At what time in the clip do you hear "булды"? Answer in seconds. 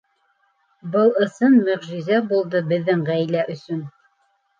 2.31-2.61